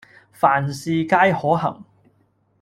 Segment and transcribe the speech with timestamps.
[0.31, 1.85] 凡事皆可行